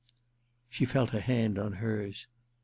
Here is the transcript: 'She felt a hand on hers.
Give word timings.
'She 0.67 0.85
felt 0.85 1.13
a 1.13 1.21
hand 1.21 1.59
on 1.59 1.73
hers. 1.73 2.25